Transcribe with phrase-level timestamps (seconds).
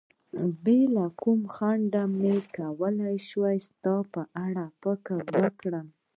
[0.63, 5.87] بې له کوم خنډه به مې کولای شول ستا په اړه فکر وکړم.